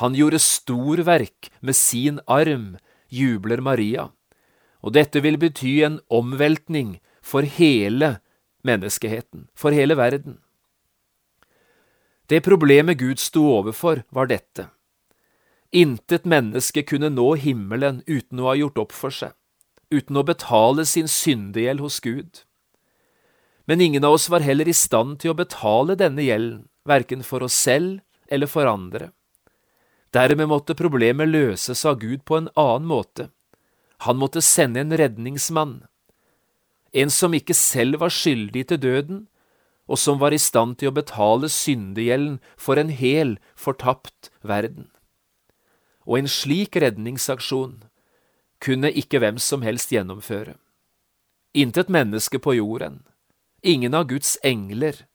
Han 0.00 0.14
gjorde 0.14 0.38
storverk 0.40 1.50
med 1.60 1.76
sin 1.76 2.20
arm, 2.28 2.76
jubler 3.10 3.60
Maria, 3.60 4.10
og 4.80 4.94
dette 4.94 5.20
vil 5.24 5.38
bety 5.40 5.80
en 5.84 5.98
omveltning 6.08 6.98
for 7.20 7.42
hele 7.42 8.18
menneskeheten, 8.64 9.48
for 9.54 9.76
hele 9.76 9.96
verden. 9.96 10.38
Det 12.30 12.44
problemet 12.46 12.98
Gud 13.00 13.18
sto 13.18 13.42
overfor, 13.50 14.04
var 14.14 14.30
dette. 14.30 14.68
Intet 15.72 16.26
menneske 16.26 16.84
kunne 16.86 17.10
nå 17.10 17.34
himmelen 17.42 18.02
uten 18.06 18.40
å 18.40 18.50
ha 18.50 18.56
gjort 18.58 18.78
opp 18.84 18.94
for 18.94 19.14
seg, 19.14 19.34
uten 19.90 20.16
å 20.16 20.26
betale 20.26 20.86
sin 20.86 21.08
syndegjeld 21.10 21.82
hos 21.84 22.00
Gud 22.00 22.44
men 23.70 23.80
ingen 23.80 24.04
av 24.04 24.12
oss 24.12 24.28
var 24.28 24.42
heller 24.42 24.66
i 24.66 24.72
stand 24.74 25.20
til 25.22 25.30
å 25.30 25.38
betale 25.38 25.94
denne 25.94 26.24
gjelden, 26.26 26.64
verken 26.82 27.20
for 27.22 27.44
oss 27.46 27.54
selv 27.54 28.00
eller 28.26 28.50
for 28.50 28.66
andre. 28.66 29.12
Dermed 30.10 30.50
måtte 30.50 30.74
problemet 30.74 31.30
løses 31.30 31.84
av 31.86 32.00
Gud 32.00 32.24
på 32.26 32.40
en 32.40 32.48
annen 32.58 32.88
måte. 32.90 33.28
Han 34.08 34.18
måtte 34.18 34.42
sende 34.42 34.82
en 34.82 34.96
redningsmann, 34.98 35.84
en 36.90 37.14
som 37.14 37.36
ikke 37.36 37.54
selv 37.54 38.00
var 38.02 38.10
skyldig 38.10 38.64
til 38.72 38.80
døden, 38.82 39.20
og 39.86 40.02
som 40.02 40.18
var 40.18 40.34
i 40.34 40.42
stand 40.42 40.80
til 40.80 40.90
å 40.90 40.96
betale 40.98 41.46
syndegjelden 41.46 42.40
for 42.58 42.74
en 42.74 42.90
hel, 42.90 43.36
fortapt 43.54 44.32
verden. 44.42 44.90
og 46.10 46.18
en 46.18 46.26
slik 46.26 46.74
redningsaksjon 46.74 47.84
kunne 48.60 48.90
ikke 48.92 49.20
hvem 49.22 49.38
som 49.40 49.62
helst 49.64 49.92
gjennomføre. 49.92 50.56
Intet 51.54 51.88
menneske 51.90 52.38
på 52.38 52.54
jorden, 52.54 53.00
ingen 53.62 53.94
av 53.94 54.06
Guds 54.12 54.36
engler. 54.44 55.06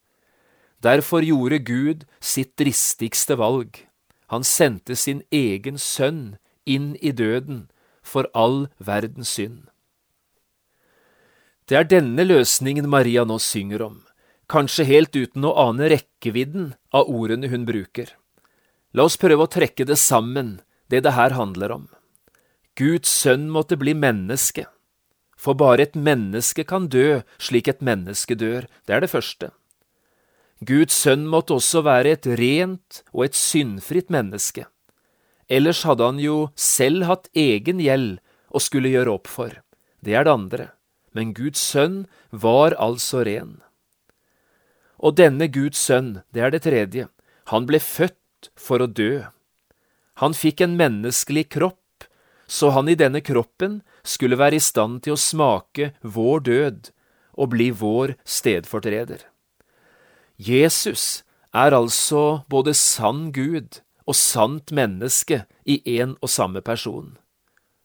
Derfor 0.83 1.23
gjorde 1.23 1.61
Gud 1.63 2.03
sitt 2.19 2.57
dristigste 2.59 3.37
valg. 3.39 3.85
Han 4.27 4.43
sendte 4.43 4.95
sin 4.95 5.21
egen 5.31 5.77
sønn 5.77 6.35
inn 6.65 6.95
i 7.01 7.13
døden 7.13 7.67
for 8.03 8.27
all 8.33 8.67
verdens 8.77 9.31
synd. 9.37 9.69
Det 11.65 11.77
er 11.79 11.87
denne 11.89 12.21
løsningen 12.25 12.85
Maria 12.89 13.23
nå 13.25 13.39
synger 13.41 13.81
om, 13.81 13.95
kanskje 14.51 14.85
helt 14.85 15.15
uten 15.17 15.45
å 15.47 15.55
ane 15.63 15.89
rekkevidden 15.89 16.73
av 16.93 17.09
ordene 17.09 17.49
hun 17.49 17.65
bruker. 17.65 18.11
La 18.93 19.07
oss 19.09 19.17
prøve 19.17 19.47
å 19.47 19.51
trekke 19.51 19.87
det 19.87 19.97
sammen, 19.97 20.59
det 20.93 21.01
det 21.07 21.15
her 21.17 21.33
handler 21.33 21.73
om. 21.73 21.87
Guds 22.75 23.07
sønn 23.07 23.47
måtte 23.47 23.77
bli 23.79 23.93
menneske, 23.95 24.65
for 25.39 25.55
bare 25.55 25.85
et 25.85 25.93
menneske 25.95 26.65
kan 26.67 26.89
dø 26.91 27.21
slik 27.39 27.69
et 27.71 27.79
menneske 27.79 28.35
dør, 28.35 28.67
det 28.83 28.95
er 28.95 29.03
det 29.05 29.11
første. 29.13 29.51
Guds 30.59 30.95
sønn 30.95 31.23
måtte 31.31 31.55
også 31.55 31.83
være 31.85 32.15
et 32.15 32.27
rent 32.39 33.01
og 33.13 33.27
et 33.27 33.37
syndfritt 33.37 34.11
menneske. 34.11 34.65
Ellers 35.47 35.83
hadde 35.87 36.03
han 36.03 36.19
jo 36.19 36.49
selv 36.55 37.05
hatt 37.07 37.29
egen 37.37 37.79
gjeld 37.83 38.17
og 38.51 38.63
skulle 38.63 38.91
gjøre 38.91 39.13
opp 39.19 39.29
for. 39.31 39.51
Det 40.03 40.15
er 40.15 40.25
det 40.25 40.33
andre. 40.33 40.67
Men 41.15 41.31
Guds 41.35 41.61
sønn 41.61 42.05
var 42.31 42.75
altså 42.81 43.23
ren. 43.23 43.61
Og 44.99 45.15
denne 45.15 45.47
Guds 45.47 45.79
sønn, 45.79 46.25
det 46.35 46.43
er 46.43 46.51
det 46.51 46.65
tredje, 46.65 47.07
han 47.51 47.67
ble 47.69 47.79
født 47.79 48.51
for 48.59 48.83
å 48.83 48.87
dø. 48.87 49.23
Han 50.23 50.35
fikk 50.35 50.63
en 50.65 50.75
menneskelig 50.79 51.47
kropp, 51.55 51.79
så 52.47 52.71
han 52.75 52.89
i 52.89 52.97
denne 52.97 53.21
kroppen 53.25 53.79
skulle 54.03 54.37
være 54.37 54.59
i 54.59 54.63
stand 54.63 55.01
til 55.05 55.15
å 55.15 55.21
smake 55.21 55.93
vår 56.01 56.45
død 56.45 56.91
og 57.35 57.51
bli 57.51 57.71
vår 57.75 58.15
stedfortreder. 58.25 59.25
Jesus 60.37 61.23
er 61.55 61.75
altså 61.75 62.43
både 62.51 62.75
sann 62.77 63.31
Gud 63.35 63.81
og 64.05 64.17
sant 64.19 64.71
menneske 64.75 65.45
i 65.65 65.79
én 65.97 66.15
og 66.21 66.29
samme 66.29 66.61
person. 66.61 67.15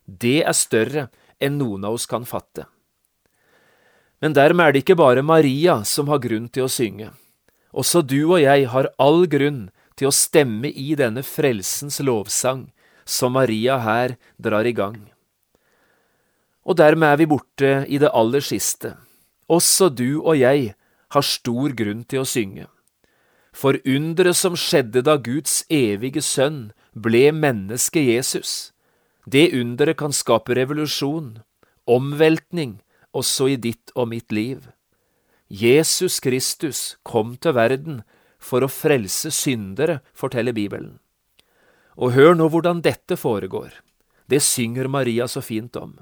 Det 0.05 0.41
er 0.43 0.57
større 0.57 1.07
enn 1.41 1.57
noen 1.57 1.87
av 1.87 1.97
oss 1.97 2.05
kan 2.09 2.27
fatte. 2.27 2.67
Men 4.21 4.35
dermed 4.37 4.67
er 4.67 4.73
det 4.73 4.83
ikke 4.83 4.99
bare 4.99 5.25
Maria 5.25 5.79
som 5.87 6.11
har 6.11 6.21
grunn 6.21 6.49
til 6.53 6.67
å 6.67 6.71
synge. 6.71 7.09
Også 7.71 8.03
du 8.05 8.19
og 8.27 8.41
jeg 8.43 8.67
har 8.69 8.91
all 9.01 9.25
grunn 9.31 9.69
til 9.97 10.11
å 10.11 10.13
stemme 10.15 10.69
i 10.69 10.93
denne 10.99 11.23
frelsens 11.25 11.99
lovsang 12.03 12.67
som 13.05 13.33
Maria 13.37 13.79
her 13.81 14.17
drar 14.37 14.67
i 14.67 14.75
gang. 14.75 14.99
Og 16.65 16.77
dermed 16.77 17.07
er 17.09 17.17
vi 17.17 17.29
borte 17.29 17.71
i 17.89 17.97
det 18.01 18.11
aller 18.13 18.43
siste. 18.45 18.93
Også 19.49 19.89
du 19.89 20.21
og 20.21 20.37
jeg 20.37 20.75
har 21.11 21.25
stor 21.25 21.73
grunn 21.75 22.05
til 22.05 22.23
å 22.23 22.27
synge. 22.27 22.67
For 23.51 23.75
underet 23.83 24.37
som 24.39 24.55
skjedde 24.55 25.03
da 25.03 25.17
Guds 25.19 25.65
evige 25.67 26.21
sønn 26.23 26.71
ble 26.95 27.31
mennesket 27.35 28.07
Jesus, 28.07 28.71
det 29.27 29.51
underet 29.57 29.99
kan 29.99 30.15
skape 30.15 30.55
revolusjon, 30.55 31.41
omveltning, 31.85 32.79
også 33.11 33.49
i 33.51 33.57
ditt 33.59 33.91
og 33.95 34.07
mitt 34.13 34.31
liv. 34.31 34.69
Jesus 35.51 36.21
Kristus 36.23 36.95
kom 37.03 37.35
til 37.35 37.57
verden 37.57 38.01
for 38.39 38.63
å 38.63 38.71
frelse 38.71 39.33
syndere, 39.35 39.99
forteller 40.15 40.55
Bibelen. 40.55 40.99
Og 41.95 42.13
hør 42.15 42.35
nå 42.35 42.47
hvordan 42.51 42.81
dette 42.85 43.17
foregår. 43.19 43.73
Det 44.27 44.39
synger 44.43 44.87
Maria 44.87 45.27
så 45.27 45.41
fint 45.41 45.75
om. 45.75 45.97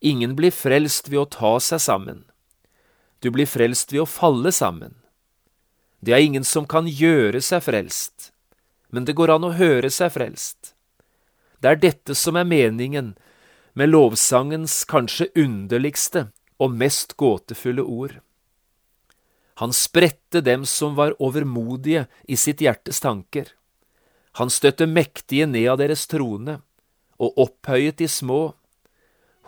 Ingen 0.00 0.36
blir 0.36 0.52
frelst 0.52 1.08
ved 1.08 1.20
å 1.20 1.30
ta 1.30 1.56
seg 1.60 1.80
sammen. 1.80 2.24
Du 3.20 3.30
blir 3.32 3.48
frelst 3.48 3.92
ved 3.92 4.04
å 4.04 4.08
falle 4.08 4.52
sammen. 4.52 4.96
Det 6.04 6.12
er 6.12 6.24
ingen 6.24 6.44
som 6.44 6.66
kan 6.68 6.88
gjøre 6.88 7.40
seg 7.40 7.62
frelst, 7.64 8.30
men 8.92 9.06
det 9.08 9.14
går 9.16 9.32
an 9.32 9.46
å 9.48 9.54
høre 9.56 9.88
seg 9.88 10.12
frelst. 10.12 10.74
Det 11.64 11.70
er 11.70 11.80
dette 11.80 12.16
som 12.18 12.36
er 12.36 12.44
meningen 12.44 13.14
med 13.72 13.88
lovsangens 13.88 14.82
kanskje 14.84 15.30
underligste 15.40 16.26
og 16.60 16.76
mest 16.76 17.16
gåtefulle 17.16 17.80
ord. 17.80 18.18
Han 19.64 19.72
spredte 19.72 20.42
dem 20.44 20.66
som 20.68 20.98
var 20.98 21.16
overmodige 21.16 22.04
i 22.28 22.36
sitt 22.36 22.60
hjertes 22.60 23.00
tanker. 23.00 23.48
Han 24.38 24.50
støtte 24.50 24.86
mektige 24.90 25.46
ned 25.46 25.68
av 25.70 25.78
deres 25.78 26.06
trone, 26.10 26.58
og 27.22 27.38
opphøyet 27.38 28.00
de 28.00 28.08
små. 28.10 28.54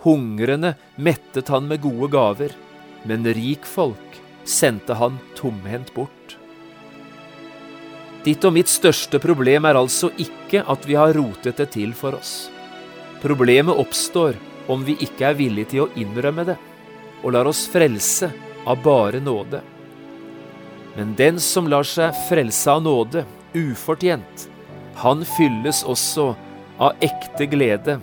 Hungrende 0.04 0.76
mettet 0.96 1.50
han 1.50 1.66
med 1.66 1.82
gode 1.82 2.12
gaver, 2.12 2.54
men 3.06 3.26
rikfolk 3.26 4.20
sendte 4.46 4.94
han 4.94 5.18
tomhendt 5.38 5.92
bort. 5.96 6.36
Ditt 8.26 8.42
og 8.46 8.54
mitt 8.54 8.70
største 8.70 9.18
problem 9.22 9.66
er 9.66 9.78
altså 9.78 10.10
ikke 10.22 10.64
at 10.66 10.86
vi 10.86 10.96
har 10.98 11.14
rotet 11.14 11.58
det 11.58 11.68
til 11.74 11.92
for 11.94 12.18
oss. 12.18 12.48
Problemet 13.22 13.78
oppstår 13.78 14.38
om 14.70 14.82
vi 14.86 14.96
ikke 15.02 15.28
er 15.28 15.38
villige 15.38 15.74
til 15.74 15.84
å 15.84 15.92
innrømme 15.98 16.46
det, 16.46 16.56
og 17.22 17.32
lar 17.34 17.46
oss 17.50 17.64
frelse 17.70 18.30
av 18.66 18.82
bare 18.82 19.18
nåde. 19.22 19.62
Men 20.96 21.14
den 21.18 21.38
som 21.42 21.70
lar 21.70 21.86
seg 21.86 22.14
frelse 22.28 22.70
av 22.70 22.82
nåde, 22.82 23.22
ufortjent, 23.54 24.46
han 24.96 25.24
fylles 25.36 25.82
også 25.84 26.30
av 26.82 27.02
ekte 27.04 27.48
glede 27.52 27.98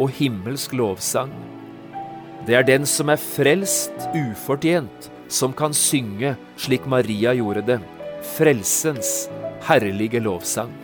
og 0.00 0.12
himmelsk 0.16 0.74
lovsang. 0.76 1.32
Det 2.44 2.56
er 2.58 2.66
den 2.68 2.84
som 2.88 3.12
er 3.12 3.20
frelst 3.20 4.08
ufortjent, 4.12 5.10
som 5.28 5.54
kan 5.56 5.72
synge 5.76 6.34
slik 6.60 6.86
Maria 6.88 7.32
gjorde 7.36 7.64
det, 7.68 7.78
frelsens 8.36 9.26
herlige 9.64 10.20
lovsang. 10.24 10.83